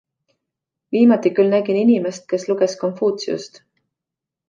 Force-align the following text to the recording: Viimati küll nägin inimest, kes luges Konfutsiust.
Viimati 0.95 1.31
küll 1.41 1.53
nägin 1.57 1.81
inimest, 1.83 2.27
kes 2.35 2.49
luges 2.53 2.77
Konfutsiust. 2.83 3.65